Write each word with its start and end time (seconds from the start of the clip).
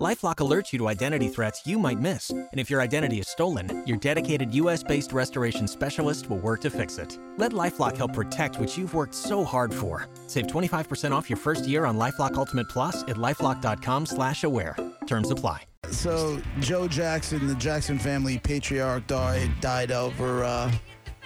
LifeLock 0.00 0.36
alerts 0.36 0.72
you 0.72 0.78
to 0.78 0.88
identity 0.88 1.28
threats 1.28 1.66
you 1.66 1.78
might 1.78 2.00
miss, 2.00 2.30
and 2.30 2.48
if 2.54 2.70
your 2.70 2.80
identity 2.80 3.18
is 3.18 3.28
stolen, 3.28 3.82
your 3.86 3.98
dedicated 3.98 4.54
U.S.-based 4.54 5.12
restoration 5.12 5.68
specialist 5.68 6.30
will 6.30 6.38
work 6.38 6.62
to 6.62 6.70
fix 6.70 6.96
it. 6.96 7.18
Let 7.36 7.52
LifeLock 7.52 7.98
help 7.98 8.14
protect 8.14 8.58
what 8.58 8.78
you've 8.78 8.94
worked 8.94 9.14
so 9.14 9.44
hard 9.44 9.74
for. 9.74 10.08
Save 10.26 10.46
25% 10.46 11.12
off 11.12 11.28
your 11.28 11.36
first 11.36 11.68
year 11.68 11.84
on 11.84 11.98
LifeLock 11.98 12.34
Ultimate 12.36 12.66
Plus 12.70 13.02
at 13.02 13.16
lifeLock.com/slash-aware. 13.16 14.74
Terms 15.06 15.30
apply. 15.30 15.64
So 15.90 16.40
Joe 16.60 16.88
Jackson, 16.88 17.46
the 17.46 17.54
Jackson 17.56 17.98
family 17.98 18.38
patriarch, 18.38 19.06
died 19.06 19.50
died 19.60 19.92
over 19.92 20.44
uh, 20.44 20.72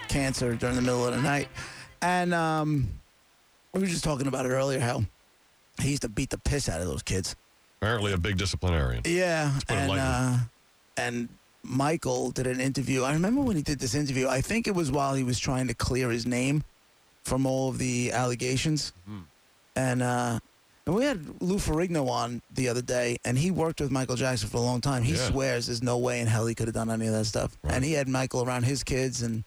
cancer 0.09 0.53
during 0.53 0.75
the 0.75 0.81
middle 0.81 1.07
of 1.07 1.15
the 1.15 1.21
night, 1.21 1.47
and 2.01 2.33
um, 2.33 2.89
we 3.71 3.79
were 3.79 3.87
just 3.87 4.03
talking 4.03 4.27
about 4.27 4.45
it 4.45 4.49
earlier. 4.49 4.81
How 4.81 5.05
he 5.81 5.91
used 5.91 6.01
to 6.01 6.09
beat 6.09 6.29
the 6.29 6.37
piss 6.37 6.67
out 6.67 6.81
of 6.81 6.87
those 6.87 7.03
kids. 7.03 7.37
Apparently, 7.85 8.13
a 8.13 8.17
big 8.17 8.37
disciplinarian. 8.37 9.03
Yeah, 9.05 9.51
and 9.69 9.91
uh, 9.91 10.37
and 10.97 11.29
Michael 11.61 12.31
did 12.31 12.47
an 12.47 12.59
interview. 12.59 13.03
I 13.03 13.13
remember 13.13 13.41
when 13.41 13.55
he 13.55 13.61
did 13.61 13.77
this 13.79 13.93
interview. 13.93 14.27
I 14.27 14.41
think 14.41 14.65
it 14.67 14.73
was 14.73 14.91
while 14.91 15.13
he 15.13 15.23
was 15.23 15.37
trying 15.39 15.67
to 15.67 15.75
clear 15.75 16.09
his 16.09 16.25
name 16.25 16.63
from 17.23 17.45
all 17.45 17.69
of 17.69 17.77
the 17.77 18.11
allegations, 18.11 18.91
Mm-hmm. 19.07 19.19
and 19.75 20.01
uh, 20.01 20.39
and 20.87 20.95
we 20.95 21.03
had 21.05 21.19
Lou 21.41 21.57
Ferrigno 21.57 22.09
on 22.09 22.41
the 22.55 22.69
other 22.69 22.81
day, 22.81 23.17
and 23.23 23.37
he 23.37 23.51
worked 23.51 23.79
with 23.81 23.91
Michael 23.91 24.15
Jackson 24.15 24.49
for 24.49 24.57
a 24.57 24.61
long 24.61 24.81
time. 24.81 25.03
He 25.03 25.13
Yeah. 25.13 25.29
swears 25.29 25.67
there's 25.67 25.83
no 25.83 25.99
way 25.99 26.21
in 26.21 26.27
hell 26.27 26.47
he 26.47 26.55
could 26.55 26.67
have 26.67 26.73
done 26.75 26.89
any 26.89 27.05
of 27.05 27.13
that 27.13 27.25
stuff, 27.25 27.55
Right. 27.63 27.75
and 27.75 27.85
he 27.85 27.93
had 27.93 28.07
Michael 28.07 28.43
around 28.43 28.63
his 28.63 28.83
kids, 28.83 29.21
and 29.21 29.43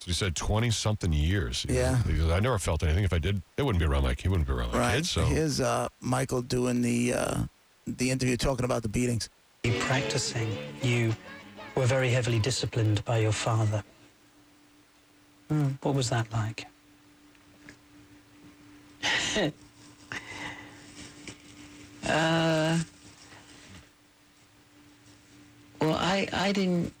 So 0.00 0.06
he 0.06 0.12
said 0.12 0.36
20 0.36 0.70
something 0.70 1.12
years. 1.14 1.64
you 1.66 1.74
know. 1.76 1.98
Yeah. 2.08 2.34
I 2.34 2.40
never 2.40 2.58
felt 2.58 2.82
anything. 2.82 3.04
If 3.04 3.12
I 3.14 3.18
did, 3.18 3.40
it 3.56 3.62
wouldn't 3.62 3.80
be 3.80 3.86
around 3.86 4.02
my, 4.04 4.14
he 4.18 4.28
wouldn't 4.28 4.46
be 4.48 4.52
around 4.54 4.72
my 4.72 4.78
right. 4.78 4.96
kids. 4.96 5.10
So 5.10 5.24
Here's 5.24 5.60
uh, 5.60 5.88
Michael 6.00 6.40
doing 6.42 6.80
the 6.82 7.12
uh, 7.14 7.42
the 7.86 8.10
interview 8.10 8.36
talking 8.36 8.64
about 8.64 8.82
the 8.82 8.88
beatings. 8.88 9.28
You 9.64 9.72
practicing, 9.80 10.56
you 10.82 11.14
were 11.74 11.86
very 11.86 12.10
heavily 12.10 12.38
disciplined 12.38 13.04
by 13.04 13.18
your 13.18 13.32
father. 13.32 13.82
Hmm, 15.48 15.68
what 15.82 15.94
was 15.94 16.10
that 16.10 16.26
like? 16.32 16.66
Uh, 22.08 22.78
well, 25.80 25.94
I 25.94 26.26
I 26.32 26.50
didn't 26.50 26.92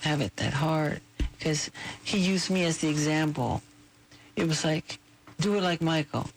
have 0.00 0.20
it 0.20 0.36
that 0.36 0.52
hard 0.52 1.00
because 1.38 1.70
he 2.04 2.18
used 2.18 2.50
me 2.50 2.64
as 2.64 2.78
the 2.78 2.88
example. 2.88 3.62
It 4.34 4.46
was 4.46 4.64
like, 4.64 4.98
do 5.40 5.54
it 5.54 5.62
like 5.62 5.80
Michael, 5.80 6.28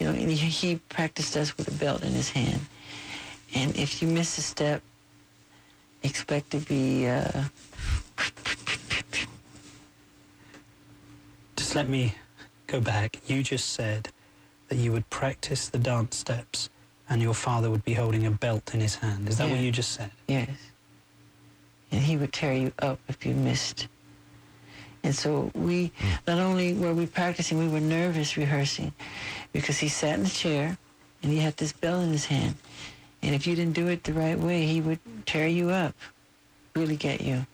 you 0.00 0.06
know. 0.06 0.12
And 0.12 0.30
he, 0.30 0.36
he 0.36 0.76
practiced 0.88 1.36
us 1.36 1.56
with 1.56 1.68
a 1.68 1.78
belt 1.78 2.02
in 2.02 2.12
his 2.12 2.30
hand. 2.30 2.60
And 3.54 3.76
if 3.76 4.02
you 4.02 4.08
miss 4.08 4.38
a 4.38 4.42
step, 4.42 4.82
expect 6.02 6.50
to 6.50 6.58
be. 6.58 7.06
Uh, 7.06 7.44
Just 11.56 11.74
let 11.74 11.88
me 11.88 12.14
go 12.66 12.80
back. 12.80 13.18
You 13.26 13.42
just 13.42 13.74
said 13.74 14.08
that 14.68 14.76
you 14.76 14.92
would 14.92 15.08
practice 15.10 15.68
the 15.68 15.78
dance 15.78 16.16
steps 16.16 16.70
and 17.08 17.20
your 17.20 17.34
father 17.34 17.70
would 17.70 17.84
be 17.84 17.94
holding 17.94 18.26
a 18.26 18.30
belt 18.30 18.72
in 18.72 18.80
his 18.80 18.94
hand. 18.96 19.28
Is 19.28 19.38
that 19.38 19.50
what 19.50 19.58
you 19.58 19.70
just 19.70 19.92
said? 19.92 20.10
Yes. 20.28 20.48
And 21.92 22.00
he 22.02 22.16
would 22.16 22.32
tear 22.32 22.54
you 22.54 22.72
up 22.78 22.98
if 23.08 23.26
you 23.26 23.34
missed. 23.34 23.88
And 25.02 25.14
so 25.14 25.50
we, 25.54 25.92
not 26.26 26.38
only 26.38 26.74
were 26.74 26.94
we 26.94 27.06
practicing, 27.06 27.58
we 27.58 27.68
were 27.68 27.80
nervous 27.80 28.36
rehearsing 28.36 28.92
because 29.52 29.78
he 29.78 29.88
sat 29.88 30.18
in 30.18 30.24
the 30.24 30.30
chair 30.30 30.76
and 31.22 31.32
he 31.32 31.38
had 31.38 31.56
this 31.56 31.72
bell 31.72 32.00
in 32.00 32.10
his 32.10 32.26
hand. 32.26 32.56
And 33.22 33.34
if 33.34 33.46
you 33.46 33.54
didn't 33.54 33.74
do 33.74 33.88
it 33.88 34.04
the 34.04 34.12
right 34.12 34.38
way, 34.38 34.66
he 34.66 34.80
would 34.80 34.98
tear 35.26 35.46
you 35.46 35.70
up, 35.70 35.94
really 36.74 36.96
get 36.96 37.20
you. 37.20 37.46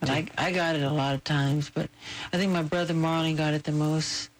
But 0.00 0.10
I, 0.10 0.26
I 0.36 0.52
got 0.52 0.76
it 0.76 0.82
a 0.82 0.90
lot 0.90 1.14
of 1.14 1.24
times, 1.24 1.70
but 1.70 1.88
I 2.32 2.36
think 2.36 2.52
my 2.52 2.62
brother 2.62 2.94
Marlon 2.94 3.36
got 3.36 3.54
it 3.54 3.64
the 3.64 3.72
most 3.72 4.30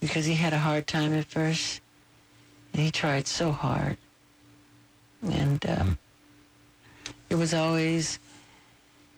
because 0.00 0.24
he 0.24 0.34
had 0.34 0.52
a 0.52 0.58
hard 0.58 0.86
time 0.86 1.12
at 1.14 1.26
first. 1.26 1.80
And 2.72 2.82
he 2.82 2.90
tried 2.90 3.26
so 3.26 3.52
hard. 3.52 3.96
And 5.22 5.64
uh, 5.66 5.84
it 7.30 7.36
was 7.36 7.54
always, 7.54 8.18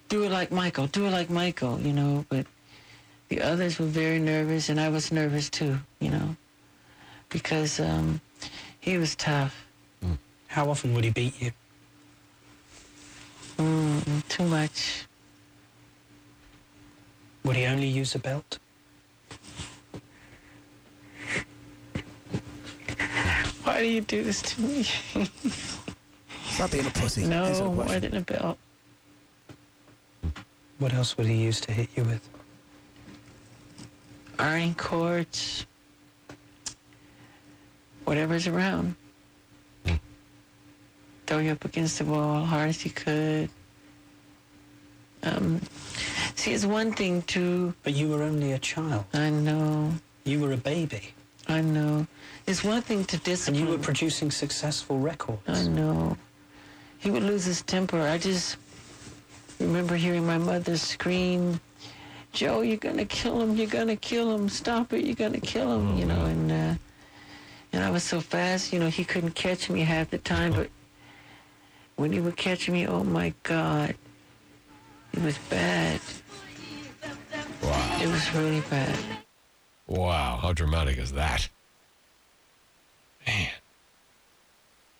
do 0.08 0.24
it 0.24 0.30
like 0.30 0.50
Michael, 0.50 0.86
do 0.86 1.06
it 1.06 1.10
like 1.10 1.30
Michael, 1.30 1.80
you 1.80 1.92
know. 1.92 2.24
But 2.28 2.46
the 3.28 3.42
others 3.42 3.78
were 3.78 3.86
very 3.86 4.18
nervous, 4.18 4.68
and 4.68 4.80
I 4.80 4.88
was 4.88 5.12
nervous 5.12 5.50
too, 5.50 5.78
you 6.00 6.10
know, 6.10 6.36
because 7.28 7.78
um, 7.80 8.20
he 8.80 8.98
was 8.98 9.14
tough. 9.14 9.66
How 10.48 10.70
often 10.70 10.94
would 10.94 11.04
he 11.04 11.10
beat 11.10 11.40
you? 11.40 11.52
Mm, 13.58 14.26
too 14.28 14.44
much. 14.44 15.04
Would 17.44 17.56
he 17.56 17.66
only 17.66 17.86
use 17.86 18.14
a 18.14 18.18
belt? 18.18 18.58
Why 23.64 23.80
do 23.80 23.86
you 23.86 24.00
do 24.00 24.22
this 24.24 24.40
to 24.42 24.60
me? 24.62 24.82
Stop 26.46 26.70
being 26.70 26.86
a 26.86 26.90
pussy. 26.90 27.26
No, 27.28 27.72
more 27.72 27.84
question. 27.84 28.00
than 28.02 28.16
a 28.16 28.20
belt. 28.22 28.58
What 30.78 30.92
else 30.94 31.16
would 31.16 31.26
he 31.26 31.34
use 31.34 31.60
to 31.62 31.72
hit 31.72 31.88
you 31.96 32.04
with? 32.04 32.28
Iron 34.38 34.74
cords, 34.74 35.66
whatever's 38.04 38.46
around. 38.46 38.94
Throw 41.26 41.38
you 41.40 41.50
up 41.52 41.64
against 41.64 41.98
the 41.98 42.04
wall 42.04 42.44
hard 42.44 42.68
as 42.70 42.84
you 42.84 42.90
could. 42.92 43.50
Um, 45.24 45.60
see, 46.36 46.52
it's 46.52 46.64
one 46.64 46.92
thing 46.92 47.22
to, 47.22 47.74
But 47.82 47.94
you 47.94 48.08
were 48.08 48.22
only 48.22 48.52
a 48.52 48.58
child. 48.58 49.04
I 49.12 49.30
know, 49.30 49.92
You 50.24 50.40
were 50.40 50.52
a 50.52 50.56
baby. 50.56 51.02
I 51.48 51.60
know. 51.60 52.06
It's 52.46 52.62
one 52.62 52.82
thing 52.82 53.04
to 53.06 53.16
And 53.16 53.24
discipline. 53.24 53.62
you 53.66 53.70
were 53.72 53.78
producing 53.78 54.30
successful 54.30 54.98
records. 55.00 55.40
I 55.48 55.66
know. 55.66 56.16
He 56.98 57.10
would 57.10 57.22
lose 57.24 57.44
his 57.44 57.62
temper. 57.62 58.00
I 58.00 58.18
just 58.18 58.56
remember 59.60 59.96
hearing 59.96 60.26
my 60.26 60.38
mother 60.38 60.76
scream, 60.76 61.60
Joe, 62.32 62.60
you're 62.60 62.76
gonna 62.76 63.04
kill 63.04 63.40
him, 63.40 63.56
you're 63.56 63.66
gonna 63.66 63.96
kill 63.96 64.34
him, 64.34 64.48
stop 64.48 64.92
it, 64.92 65.04
you're 65.04 65.14
gonna 65.14 65.40
kill 65.40 65.78
him, 65.78 65.98
you 65.98 66.04
know, 66.04 66.24
and 66.26 66.52
uh, 66.52 66.74
and 67.72 67.84
I 67.84 67.90
was 67.90 68.02
so 68.02 68.20
fast, 68.20 68.72
you 68.72 68.78
know, 68.78 68.88
he 68.88 69.04
couldn't 69.04 69.34
catch 69.34 69.68
me 69.68 69.80
half 69.80 70.10
the 70.10 70.18
time, 70.18 70.52
but 70.52 70.70
when 71.96 72.12
he 72.12 72.20
would 72.20 72.36
catch 72.36 72.68
me, 72.70 72.86
oh 72.86 73.04
my 73.04 73.34
God, 73.42 73.94
it 75.12 75.22
was 75.22 75.36
bad. 75.50 76.00
wow. 77.62 77.98
It 78.00 78.06
was 78.06 78.34
really 78.34 78.60
bad. 78.70 78.98
Wow. 79.86 80.38
How 80.40 80.52
dramatic 80.52 80.98
is 80.98 81.12
that? 81.12 81.48
Man. 83.26 83.50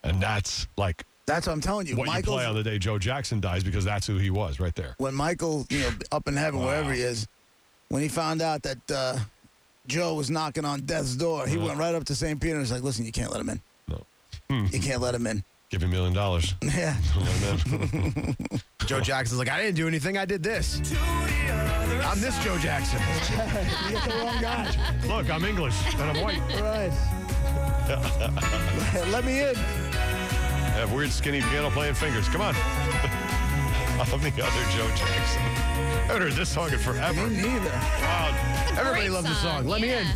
And 0.03 0.21
that's 0.21 0.67
like 0.77 1.05
That's 1.28 1.47
what 1.47 1.53
I'm 1.53 1.61
telling 1.61 1.87
you. 1.87 1.94
what 1.94 2.09
you 2.16 2.22
play 2.22 2.47
on 2.47 2.55
the 2.55 2.62
day 2.62 2.78
Joe 2.78 2.99
Jackson 2.99 3.39
dies 3.39 3.62
because 3.62 3.84
that's 3.84 4.06
who 4.06 4.16
he 4.16 4.31
was 4.31 4.59
right 4.59 4.75
there. 4.75 4.94
when 4.97 5.15
Michael, 5.15 5.66
you 5.69 5.81
know, 5.81 5.91
up 6.11 6.27
in 6.27 6.34
heaven, 6.34 6.59
Wow. 6.61 6.66
wherever 6.69 6.91
he 6.91 7.03
is, 7.03 7.28
when 7.91 8.00
he 8.03 8.09
found 8.09 8.41
out 8.41 8.62
that 8.62 8.91
uh, 8.91 9.19
Joe 9.87 10.15
was 10.15 10.31
knocking 10.31 10.65
on 10.65 10.81
death's 10.81 11.15
door, 11.17 11.47
he 11.47 11.59
went 11.59 11.78
right 11.78 11.94
up 11.94 12.05
to 12.05 12.15
St. 12.15 12.41
Peter 12.41 12.55
and 12.55 12.62
was 12.62 12.72
like, 12.72 12.83
listen, 12.83 13.05
you 13.05 13.12
can't 13.12 13.31
let 13.31 13.43
him 13.43 13.50
in. 13.50 13.61
No. 13.88 14.03
You 14.72 14.81
can't 14.81 15.03
let 15.03 15.15
him 15.15 15.27
in. 15.27 15.44
Give 15.69 15.83
him 15.83 15.91
a 15.91 15.93
million 15.93 16.15
dollars. 16.15 16.55
Yeah. 16.62 16.97
Joe 18.87 19.00
Jackson's 19.03 19.38
like, 19.38 19.50
I 19.50 19.61
didn't 19.62 19.76
do 19.76 19.87
anything. 19.87 20.17
I 20.17 20.25
did 20.25 20.43
this. 20.43 20.81
I'm 22.05 22.19
this 22.23 22.43
Joe 22.43 22.56
Jackson. 22.56 23.00
you 23.87 23.93
get 23.97 24.05
the 24.08 24.14
wrong 24.19 24.41
guy. 24.41 24.97
Look, 25.06 25.29
I'm 25.31 25.44
English 25.44 25.75
and 25.94 26.03
I'm 26.05 26.23
white. 26.23 26.41
Right. 26.62 26.93
let 29.11 29.25
me 29.26 29.41
in. 29.43 29.55
I 30.79 30.83
have 30.83 30.93
weird 30.93 31.11
skinny 31.11 31.41
piano 31.41 31.71
playing 31.71 31.95
fingers. 31.95 32.29
Come 32.29 32.41
on. 32.41 32.55
I'm 32.55 34.21
the 34.21 34.29
other 34.29 34.63
Joe 34.71 34.87
Jackson. 34.95 35.43
I 35.43 36.07
haven't 36.07 36.23
heard 36.23 36.33
this 36.35 36.51
song 36.51 36.73
in 36.73 36.79
forever. 36.79 37.27
Me 37.27 37.35
neither. 37.35 37.69
Wow. 37.69 38.77
Everybody 38.79 39.09
loves 39.09 39.27
the 39.27 39.35
song. 39.35 39.67
Let 39.67 39.81
me 39.81 39.91
in. 39.91 40.07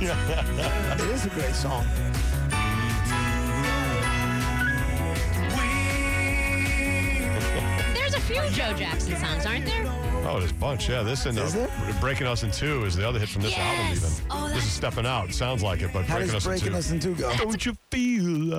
It 0.00 1.00
is 1.02 1.26
a 1.26 1.28
great 1.28 1.54
song. 1.54 1.86
There's 7.94 8.14
a 8.14 8.20
few 8.20 8.42
Joe 8.50 8.72
Jackson 8.74 9.14
songs, 9.14 9.46
aren't 9.46 9.66
there? 9.66 9.84
Oh, 10.28 10.40
there's 10.40 10.50
a 10.50 10.54
bunch. 10.54 10.88
Yeah, 10.88 11.04
this 11.04 11.26
and 11.26 11.38
uh, 11.38 11.42
Is? 11.42 11.56
Breaking 12.00 12.26
Us 12.26 12.42
in 12.42 12.50
Two 12.50 12.84
is 12.84 12.96
the 12.96 13.08
other 13.08 13.20
hit 13.20 13.28
from 13.28 13.42
this 13.42 13.56
album. 13.56 13.96
Even 13.96 14.10
Oh, 14.32 14.48
this 14.48 14.64
is 14.64 14.72
Stepping 14.72 15.06
Out. 15.06 15.32
Sounds 15.32 15.62
like 15.62 15.82
it, 15.82 15.92
but 15.92 16.04
How 16.06 16.16
Breaking 16.16 16.34
does 16.34 16.44
Us 16.44 16.46
Breaking 16.46 16.66
in 16.66 16.72
Two. 16.72 16.78
Us 16.78 16.90
in 16.90 16.98
Two 16.98 17.14
go? 17.14 17.32
Don't 17.36 17.64
you 17.64 17.76
feel 17.92 18.50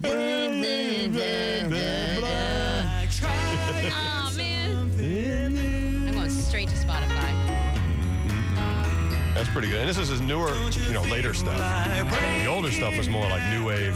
black. 0.00 0.31
Oh 1.14 1.18
man. 4.36 5.58
I'm 6.08 6.14
going 6.14 6.30
straight 6.30 6.68
to 6.68 6.74
Spotify. 6.74 7.32
That's 9.34 9.48
pretty 9.50 9.68
good. 9.68 9.80
And 9.80 9.88
this 9.88 9.98
is 9.98 10.08
his 10.08 10.20
newer, 10.22 10.54
you 10.86 10.92
know, 10.92 11.02
later 11.02 11.34
stuff. 11.34 11.58
The 11.58 12.46
older 12.46 12.70
stuff 12.70 12.96
was 12.96 13.08
more 13.10 13.24
like 13.28 13.42
new 13.50 13.66
wave. 13.66 13.94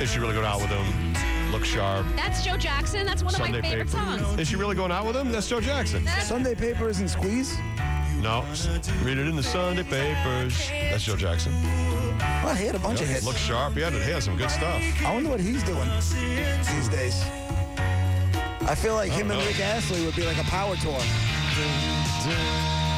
Is 0.00 0.10
she 0.12 0.18
really 0.18 0.32
going 0.34 0.46
out 0.46 0.60
with 0.60 0.70
him? 0.70 1.14
Look 1.52 1.64
sharp. 1.64 2.06
That's 2.16 2.44
Joe 2.44 2.56
Jackson. 2.56 3.04
That's 3.04 3.22
one 3.22 3.34
of 3.34 3.38
Sunday 3.38 3.60
my 3.60 3.68
favorite 3.68 3.88
paper. 3.90 4.18
songs. 4.18 4.40
Is 4.40 4.48
she 4.48 4.56
really 4.56 4.76
going 4.76 4.92
out 4.92 5.06
with 5.06 5.16
him? 5.16 5.30
That's 5.30 5.48
Joe 5.48 5.60
Jackson. 5.60 6.06
Sunday 6.22 6.54
paper 6.54 6.88
isn't 6.88 7.08
squeeze. 7.08 7.58
No. 8.22 8.44
Read 9.02 9.18
it 9.18 9.26
in 9.26 9.36
the 9.36 9.42
Sunday 9.42 9.82
papers. 9.82 10.70
That's 10.70 11.04
Joe 11.04 11.16
Jackson. 11.16 11.52
Well, 12.46 12.54
he 12.54 12.66
had 12.66 12.76
a 12.76 12.78
bunch 12.78 13.00
of 13.00 13.08
hits. 13.08 13.26
Look 13.26 13.36
sharp. 13.36 13.74
Yeah, 13.74 13.90
he 13.90 14.08
had 14.08 14.22
some 14.22 14.36
good 14.36 14.52
stuff. 14.52 14.80
I 15.04 15.12
wonder 15.12 15.30
what 15.30 15.40
he's 15.40 15.64
doing 15.64 15.90
these 15.90 16.88
days. 16.88 17.20
I 17.76 18.76
feel 18.76 18.94
like 18.94 19.10
him 19.10 19.32
and 19.32 19.40
oh, 19.40 19.42
know. 19.42 19.46
Rick 19.48 19.58
Astley 19.58 20.06
would 20.06 20.14
be 20.14 20.24
like 20.24 20.38
a 20.38 20.44
power 20.44 20.76
tour. 20.76 20.96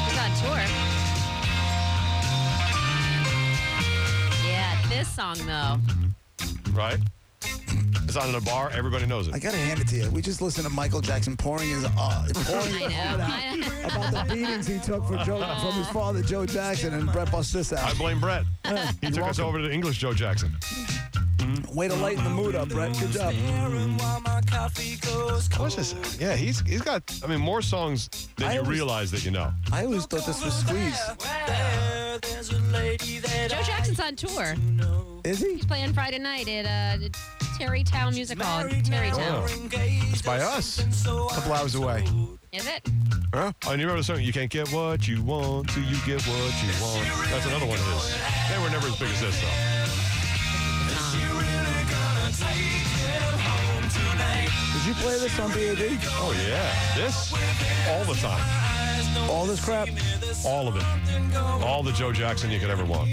He's 0.05 0.19
on 0.19 0.31
tour. 0.43 0.61
Yeah, 4.47 4.77
this 4.91 5.09
song 5.09 5.39
though. 5.47 5.79
Right? 6.73 6.99
It's 8.08 8.16
on 8.16 8.31
in 8.31 8.34
a 8.37 8.40
bar. 8.40 8.70
Everybody 8.75 9.05
knows 9.05 9.28
it. 9.28 9.34
I 9.34 9.38
gotta 9.38 9.58
hand 9.58 9.81
it 9.81 9.88
to 9.88 9.96
you. 9.96 10.10
We 10.10 10.22
just 10.22 10.40
listened 10.40 10.66
to 10.66 10.72
Michael 10.72 11.02
Jackson 11.02 11.37
pouring 11.37 11.69
his 11.69 11.84
uh, 11.84 12.26
pouring 12.32 12.72
his 12.75 12.90
heart 12.94 13.20
out 13.20 14.10
about 14.10 14.28
the 14.28 14.34
beatings 14.34 14.66
he 14.66 14.78
took 14.78 15.05
for 15.06 15.19
Joe, 15.19 15.38
from 15.60 15.72
his 15.75 15.88
father 15.90 16.22
Joe 16.22 16.46
Jackson 16.46 16.94
and 16.94 17.12
Brett 17.12 17.31
bust 17.31 17.52
this 17.52 17.70
out. 17.70 17.84
I 17.84 17.93
blame 17.99 18.19
Brett. 18.19 18.44
He 19.02 19.10
took 19.10 19.25
us 19.25 19.38
over 19.38 19.58
to 19.58 19.70
English 19.70 19.99
Joe 19.99 20.14
Jackson. 20.14 20.56
Way 21.75 21.88
to 21.88 21.94
lighten 21.96 22.25
the 22.25 22.31
mood 22.31 22.55
up, 22.55 22.70
Brett. 22.70 22.99
Good 22.99 23.10
job. 23.10 23.34
What's 25.58 25.75
this? 25.76 26.19
Yeah, 26.19 26.34
he's 26.34 26.61
he's 26.61 26.81
got. 26.81 27.02
I 27.22 27.26
mean, 27.26 27.40
more 27.40 27.61
songs 27.61 28.08
than 28.37 28.49
I 28.49 28.52
you 28.54 28.61
always- 28.61 28.70
realize 28.78 29.11
that 29.11 29.22
you 29.25 29.32
know. 29.32 29.52
I 29.70 29.84
always 29.84 30.06
thought 30.06 30.25
this 30.25 30.43
was 30.43 30.54
Squeeze. 30.54 30.99
Joe 33.49 33.62
Jackson's 33.62 33.99
on 34.00 34.15
tour. 34.15 34.55
Is 35.25 35.41
he? 35.41 35.55
He's 35.55 35.65
playing 35.65 35.93
Friday 35.95 36.19
night 36.19 36.49
at 36.49 36.67
uh, 36.67 37.09
Tarrytown 37.59 38.15
Music 38.15 38.41
Hall 38.41 38.67
in 38.67 38.83
Tarrytown. 38.83 39.21
Oh. 39.21 39.47
It's 39.75 40.23
by 40.23 40.39
us. 40.41 40.81
A 41.06 41.35
couple 41.35 41.53
hours 41.55 41.75
away. 41.75 42.05
Is 42.53 42.67
it? 42.67 42.89
Huh? 43.35 43.53
Oh, 43.67 43.71
and 43.71 43.81
you 43.81 43.87
remember 43.87 44.00
the 44.00 44.05
song? 44.05 44.21
You 44.21 44.33
can't 44.33 44.50
get 44.50 44.69
what 44.73 45.09
you 45.09 45.23
want 45.23 45.71
till 45.71 45.83
you 45.83 45.97
get 46.06 46.23
what 46.23 46.62
you 46.62 46.73
want. 46.83 47.06
That's 47.31 47.47
another 47.47 47.67
one 47.67 47.79
of 47.79 47.85
his. 47.87 48.15
They 48.50 48.62
were 48.62 48.71
never 48.71 48.87
as 48.89 48.99
big 48.99 49.09
as 49.09 49.21
this, 49.21 49.41
though. 49.41 49.49
Did 54.75 54.87
you 54.87 54.95
play 55.03 55.19
this 55.19 55.39
on 55.41 55.50
BAD? 55.50 55.99
Oh 56.21 56.33
yeah, 56.49 56.97
this 56.97 57.33
all 57.91 58.05
the 58.05 58.15
time, 58.21 59.29
All 59.31 59.45
this 59.45 59.62
crap? 59.62 59.89
All 60.46 60.69
of 60.69 60.76
it, 60.76 61.35
all 61.64 61.82
the 61.82 61.93
Joe 61.93 62.12
Jackson 62.12 62.50
you 62.50 62.58
could 62.61 62.70
ever 62.70 62.85
want. 62.85 63.08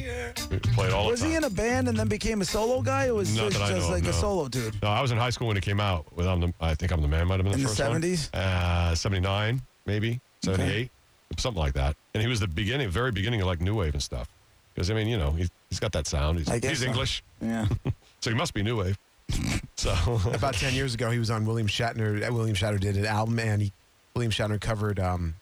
We 0.49 0.59
played 0.59 0.93
all 0.93 1.07
Was 1.07 1.19
the 1.19 1.25
time. 1.25 1.31
he 1.31 1.37
in 1.37 1.43
a 1.43 1.49
band 1.49 1.87
and 1.87 1.97
then 1.97 2.07
became 2.07 2.41
a 2.41 2.45
solo 2.45 2.81
guy, 2.81 3.07
or 3.07 3.15
was 3.15 3.35
Not 3.35 3.51
just, 3.51 3.57
that 3.59 3.65
I 3.65 3.69
just 3.69 3.79
know 3.81 3.85
of, 3.87 3.91
like 3.91 4.03
no. 4.03 4.09
a 4.09 4.13
solo 4.13 4.47
dude? 4.47 4.81
No, 4.81 4.89
I 4.89 5.01
was 5.01 5.11
in 5.11 5.17
high 5.17 5.29
school 5.31 5.47
when 5.47 5.57
it 5.57 5.63
came 5.63 5.79
out. 5.79 6.05
With 6.15 6.27
I'm 6.27 6.39
the, 6.39 6.53
I 6.61 6.75
think 6.75 6.91
I'm 6.91 7.01
the 7.01 7.07
man. 7.07 7.27
Might 7.27 7.39
have 7.39 7.43
been 7.43 7.53
the 7.53 7.57
In 7.57 7.63
the 7.63 7.69
first 7.69 7.79
one. 7.89 8.01
70s? 8.01 8.33
Uh, 8.33 8.93
79, 8.95 9.61
maybe 9.85 10.19
78, 10.43 10.91
something 11.37 11.59
like 11.61 11.73
that. 11.73 11.95
And 12.13 12.21
he 12.21 12.29
was 12.29 12.39
the 12.39 12.47
beginning, 12.47 12.89
very 12.89 13.11
beginning 13.11 13.41
of 13.41 13.47
like 13.47 13.59
new 13.61 13.75
wave 13.75 13.93
and 13.93 14.03
stuff. 14.03 14.29
Because 14.73 14.91
I 14.91 14.93
mean, 14.93 15.07
you 15.07 15.17
know, 15.17 15.31
he's, 15.31 15.49
he's 15.69 15.79
got 15.79 15.91
that 15.93 16.05
sound. 16.07 16.37
He's, 16.39 16.49
I 16.49 16.59
guess 16.59 16.71
he's 16.71 16.79
so. 16.81 16.85
English, 16.87 17.23
Yeah. 17.41 17.67
so 18.21 18.29
he 18.29 18.35
must 18.35 18.53
be 18.53 18.61
new 18.63 18.77
wave. 18.77 18.97
So 19.77 19.93
About 20.33 20.53
10 20.55 20.73
years 20.73 20.93
ago, 20.95 21.11
he 21.11 21.19
was 21.19 21.29
on 21.29 21.45
William 21.45 21.67
Shatner. 21.67 22.27
uh, 22.27 22.33
William 22.33 22.55
Shatner 22.55 22.79
did 22.79 22.95
an 22.97 23.05
album, 23.05 23.37
and 23.39 23.61
he, 23.61 23.73
William 24.15 24.31
Shatner 24.31 24.59
covered 24.59 24.99
um, 24.99 25.35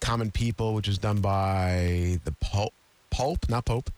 Common 0.00 0.30
People, 0.30 0.74
which 0.74 0.88
was 0.88 0.98
done 0.98 1.20
by 1.20 2.18
the 2.24 2.32
Pulp. 2.40 2.72
Pulp, 3.10 3.48
not 3.48 3.64
Pope, 3.64 3.90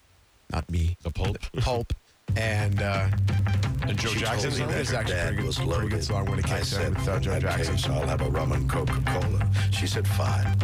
not 0.53 0.69
me. 0.71 0.97
the 1.03 1.11
Pulp 1.11 1.39
Pulp. 1.61 1.93
And 2.37 2.81
uh, 2.81 3.09
and 3.83 3.99
Joe 3.99 4.11
Jackson. 4.11 4.53
told 4.53 4.71
is 4.73 4.93
actually 4.93 5.15
dad 5.15 5.27
pretty 5.27 5.37
good- 5.39 5.47
was 5.47 5.57
pretty 5.57 5.71
good 5.73 5.83
loaded. 5.91 6.05
song 6.05 6.25
when 6.27 6.39
it 6.39 6.45
I 6.45 6.49
came 6.49 6.59
to 6.61 6.65
said, 6.65 6.95
with, 6.97 7.09
uh, 7.09 7.19
Joe 7.19 7.33
"In 7.33 7.41
that 7.41 7.57
Jackson." 7.57 7.75
case, 7.77 7.89
I'll 7.89 8.07
have 8.07 8.21
a 8.21 8.31
rum 8.31 8.53
and 8.53 8.71
Coca-Cola. 8.71 9.51
She 9.73 9.87
said, 9.89 10.07
fine. 10.07 10.47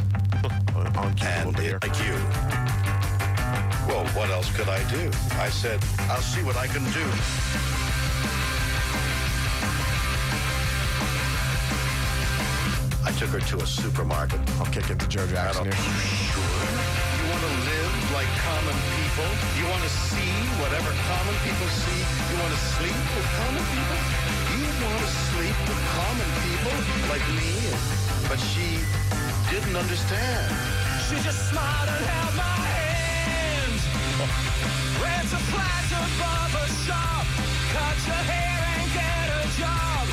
on 0.76 1.14
And 1.22 1.58
it, 1.58 1.82
like 1.82 1.98
you. 2.04 2.14
Well, 3.88 4.04
what 4.14 4.30
else 4.30 4.54
could 4.56 4.68
I 4.68 4.82
do? 4.90 5.10
I 5.38 5.48
said, 5.48 5.80
I'll 6.10 6.20
see 6.20 6.42
what 6.44 6.56
I 6.56 6.66
can 6.68 6.84
do. 6.92 7.06
Took 13.16 13.30
her 13.32 13.40
to 13.40 13.56
a 13.64 13.66
supermarket. 13.66 14.40
I'll 14.60 14.68
kick 14.68 14.90
it 14.90 14.98
to 15.00 15.08
Joe 15.08 15.26
Jackson 15.26 15.64
don't- 15.64 15.72
here. 15.72 16.36
Sure. 16.36 16.44
You 17.16 17.24
want 17.32 17.42
to 17.48 17.52
live 17.64 17.92
like 18.12 18.28
common 18.44 18.76
people? 18.92 19.28
You 19.56 19.64
want 19.72 19.82
to 19.88 19.92
see 20.12 20.32
whatever 20.60 20.92
common 21.08 21.36
people 21.40 21.68
see? 21.80 22.00
You 22.28 22.36
want 22.44 22.52
to 22.52 22.60
sleep 22.76 22.98
with 23.16 23.28
common 23.40 23.64
people? 23.72 23.98
You 24.52 24.68
want 24.84 25.00
to 25.00 25.10
sleep 25.32 25.56
with 25.64 25.80
common 25.96 26.28
people 26.44 26.76
like 27.08 27.24
me? 27.40 27.52
But 28.28 28.38
she 28.52 28.84
didn't 29.48 29.76
understand. 29.76 30.52
She 31.08 31.16
just 31.24 31.40
smiled 31.48 31.88
and 31.88 32.04
held 32.04 32.34
my 32.36 32.56
hand. 32.69 33.76
Ran 35.00 35.24
to 35.32 35.38
Plaza 35.52 36.00
Barber 36.20 36.69
Shop. 36.84 37.24
Cut 37.72 37.96
your 38.12 38.22
hair 38.28 38.60
and 38.76 38.86
get 38.92 39.26
a 39.40 39.42
job. 39.56 40.04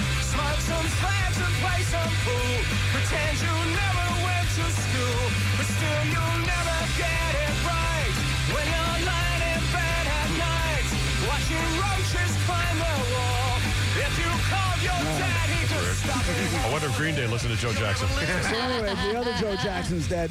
Smoke 0.53 0.69
some 0.69 0.87
slabs 1.01 1.37
and 1.41 1.53
play 1.65 1.81
some 1.81 2.13
pool. 2.21 2.57
Pretend 2.93 3.41
you 3.41 3.55
never 3.73 4.05
went 4.21 4.47
to 4.53 4.65
school. 4.69 5.21
But 5.57 5.65
still 5.65 6.03
you'll 6.13 6.39
never 6.45 6.77
get 6.93 7.31
it 7.41 7.53
right. 7.65 8.13
When 8.53 8.65
you're 8.69 8.97
lying 9.01 9.43
in 9.49 9.61
bed 9.73 10.05
at 10.13 10.29
night. 10.37 10.85
Watching 11.25 11.69
roaches 11.81 12.33
climb 12.45 12.77
the 12.77 12.95
wall. 13.17 13.57
If 13.97 14.13
you 14.21 14.29
called 14.45 14.81
your 14.85 15.01
dad, 15.17 15.49
he 15.57 15.61
just 15.73 16.05
stop 16.05 16.21
it. 16.21 16.37
I 16.53 16.71
wonder 16.71 16.87
if 16.87 16.97
Green 16.97 17.15
Day 17.15 17.25
listened 17.25 17.55
to 17.55 17.59
Joe 17.59 17.73
Jackson. 17.73 18.07
So 18.09 18.55
anyway, 18.55 18.93
the 19.09 19.17
other 19.17 19.33
Joe 19.41 19.55
Jackson's 19.57 20.07
dead, 20.07 20.29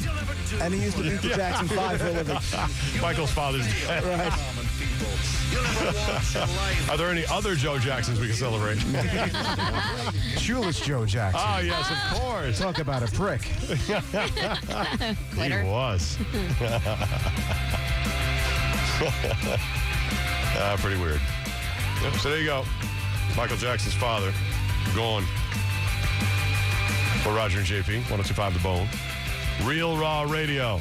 and 0.61 0.73
he 0.73 0.85
used 0.85 0.99
to 0.99 1.03
beat 1.03 1.21
the 1.23 1.35
Jackson 1.35 1.67
Five 1.67 2.01
for 2.01 2.07
a 2.07 2.13
living. 2.13 2.39
Michael's 3.03 3.33
father's 3.33 3.67
dead. 3.87 4.05
Right. 4.05 4.62
Are 6.91 6.97
there 6.97 7.09
any 7.09 7.25
other 7.27 7.55
Joe 7.55 7.79
Jacksons 7.79 8.21
we 8.21 8.27
can 8.29 8.37
celebrate? 8.37 8.79
Shoeless 10.39 10.81
Joe 10.81 11.05
Jackson. 11.07 11.41
Ah, 11.43 11.61
yes, 11.61 11.91
of 11.91 12.21
course. 12.21 12.59
Talk 12.59 12.79
about 12.79 13.03
a 13.03 13.09
prick. 13.13 13.43
He 15.37 15.53
was. 15.65 16.19
Ah, 20.55 20.77
pretty 20.79 21.01
weird. 21.01 21.21
Yep, 22.03 22.13
so 22.15 22.29
there 22.31 22.39
you 22.39 22.45
go. 22.47 22.65
Michael 23.37 23.57
Jackson's 23.57 23.95
father, 23.95 24.33
gone. 24.95 25.25
For 27.23 27.33
Roger 27.33 27.59
and 27.59 27.67
JP, 27.67 28.09
1025 28.11 28.55
The 28.55 28.61
Bone. 28.61 28.89
Real 29.65 29.97
Raw 29.97 30.23
Radio. 30.23 30.81